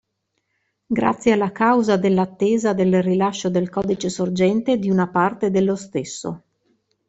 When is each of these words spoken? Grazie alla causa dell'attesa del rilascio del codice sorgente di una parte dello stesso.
Grazie 0.87 1.33
alla 1.33 1.51
causa 1.51 1.95
dell'attesa 1.95 2.73
del 2.73 3.03
rilascio 3.03 3.51
del 3.51 3.69
codice 3.69 4.09
sorgente 4.09 4.79
di 4.79 4.89
una 4.89 5.07
parte 5.09 5.51
dello 5.51 5.75
stesso. 5.75 6.41